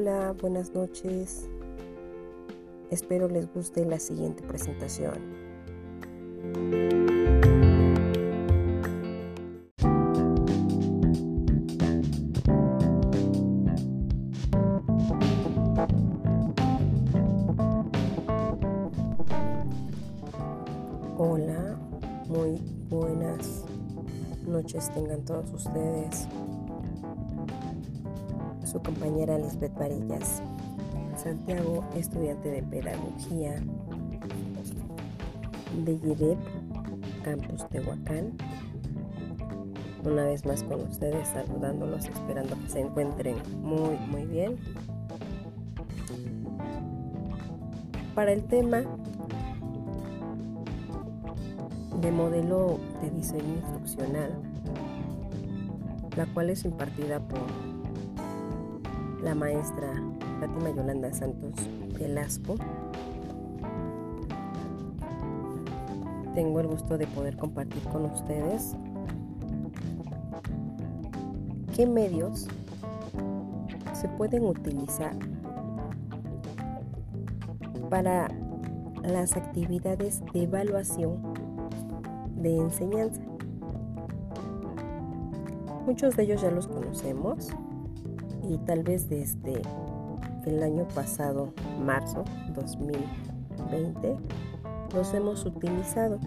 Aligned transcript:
Hola, 0.00 0.32
buenas 0.40 0.72
noches. 0.74 1.50
Espero 2.88 3.26
les 3.26 3.52
guste 3.52 3.84
la 3.84 3.98
siguiente 3.98 4.44
presentación. 4.44 5.18
Hola, 21.16 21.76
muy 22.28 22.60
buenas 22.88 23.64
noches 24.46 24.94
tengan 24.94 25.24
todos 25.24 25.52
ustedes 25.52 26.28
su 28.68 28.82
compañera 28.82 29.38
Lisbeth 29.38 29.74
Varillas. 29.78 30.42
Santiago, 31.16 31.84
estudiante 31.96 32.50
de 32.50 32.62
Pedagogía 32.62 33.54
de 35.84 35.98
YEDEP, 35.98 36.38
Campus 37.24 37.66
Tehuacán. 37.70 38.34
Una 40.04 40.24
vez 40.26 40.44
más 40.44 40.62
con 40.64 40.82
ustedes, 40.82 41.28
saludándolos, 41.28 42.04
esperando 42.04 42.56
que 42.60 42.68
se 42.68 42.80
encuentren 42.80 43.36
muy, 43.62 43.96
muy 44.10 44.26
bien. 44.26 44.56
Para 48.14 48.32
el 48.32 48.44
tema 48.44 48.82
de 52.00 52.12
modelo 52.12 52.78
de 53.00 53.10
diseño 53.10 53.54
instruccional, 53.56 54.38
la 56.16 56.26
cual 56.26 56.50
es 56.50 56.64
impartida 56.64 57.18
por 57.20 57.77
la 59.28 59.34
maestra 59.34 59.92
Fátima 60.40 60.70
Yolanda 60.70 61.12
Santos 61.12 61.52
Velasco. 61.98 62.54
Tengo 66.34 66.60
el 66.60 66.66
gusto 66.68 66.96
de 66.96 67.06
poder 67.08 67.36
compartir 67.36 67.82
con 67.92 68.06
ustedes 68.06 68.74
qué 71.76 71.86
medios 71.86 72.48
se 73.92 74.08
pueden 74.08 74.46
utilizar 74.46 75.14
para 77.90 78.28
las 79.02 79.36
actividades 79.36 80.22
de 80.32 80.44
evaluación 80.44 81.18
de 82.36 82.56
enseñanza. 82.56 83.20
Muchos 85.84 86.16
de 86.16 86.22
ellos 86.22 86.40
ya 86.40 86.50
los 86.50 86.66
conocemos, 86.66 87.50
y 88.42 88.58
tal 88.58 88.82
vez 88.82 89.08
desde 89.08 89.62
el 90.46 90.62
año 90.62 90.86
pasado, 90.88 91.52
marzo 91.84 92.24
2020, 92.54 94.16
los 94.94 95.14
hemos 95.14 95.44
utilizado. 95.44 96.18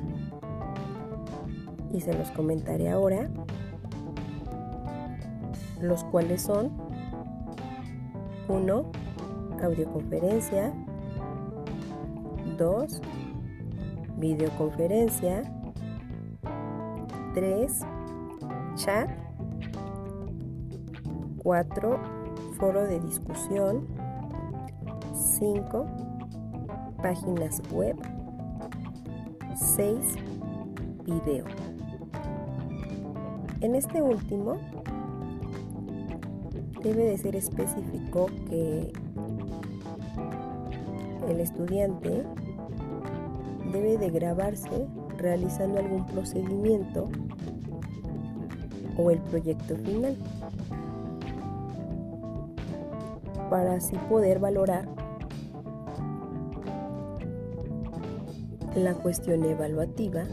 Y 1.91 2.01
se 2.01 2.13
los 2.13 2.31
comentaré 2.31 2.89
ahora, 2.89 3.29
los 5.81 6.03
cuales 6.05 6.41
son 6.43 6.71
1. 8.47 8.91
Audioconferencia 9.63 10.73
2. 12.57 13.01
Videoconferencia 14.17 15.43
3. 17.33 17.79
Chat 18.75 19.09
4. 21.43 21.99
Foro 22.59 22.83
de 22.83 22.99
discusión. 22.99 23.87
5. 25.39 25.85
Páginas 27.01 27.61
web. 27.71 27.95
6. 29.55 29.97
Video. 31.05 31.45
En 33.61 33.75
este 33.75 34.01
último, 34.01 34.57
debe 36.83 37.05
de 37.05 37.17
ser 37.17 37.35
específico 37.35 38.27
que 38.49 38.91
el 41.27 41.39
estudiante 41.39 42.23
debe 43.71 43.97
de 43.97 44.09
grabarse 44.09 44.87
realizando 45.17 45.79
algún 45.79 46.05
procedimiento 46.05 47.09
o 48.97 49.11
el 49.11 49.19
proyecto 49.19 49.75
final. 49.77 50.17
Para 53.51 53.73
así 53.73 53.97
poder 54.07 54.39
valorar 54.39 54.87
la 58.77 58.93
cuestión 58.93 59.43
evaluativa 59.43 60.23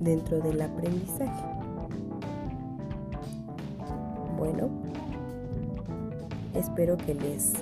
dentro 0.00 0.40
del 0.40 0.62
aprendizaje. 0.62 1.44
Bueno, 4.38 4.70
espero 6.54 6.96
que 6.96 7.12
les 7.12 7.52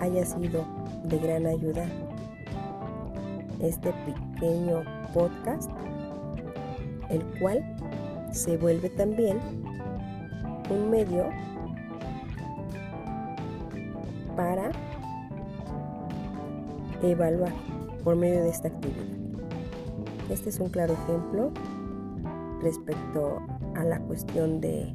haya 0.00 0.24
sido 0.24 0.64
de 1.06 1.18
gran 1.18 1.44
ayuda 1.44 1.86
este 3.58 3.92
pequeño 4.06 4.84
podcast, 5.12 5.68
el 7.10 7.24
cual 7.40 7.64
se 8.30 8.56
vuelve 8.56 8.90
también 8.90 9.67
un 10.70 10.90
medio 10.90 11.26
para 14.36 14.70
evaluar 17.02 17.52
por 18.04 18.16
medio 18.16 18.42
de 18.42 18.50
esta 18.50 18.68
actividad. 18.68 19.04
Este 20.30 20.50
es 20.50 20.60
un 20.60 20.68
claro 20.68 20.94
ejemplo 20.94 21.50
respecto 22.62 23.40
a 23.74 23.84
la 23.84 23.98
cuestión 24.00 24.60
de 24.60 24.94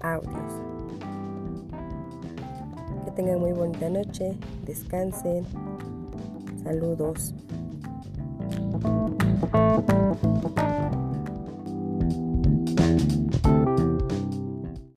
audios. 0.00 0.60
Que 3.04 3.10
tengan 3.12 3.40
muy 3.40 3.52
bonita 3.52 3.88
noche, 3.88 4.36
descansen, 4.66 5.44
saludos. 6.62 7.34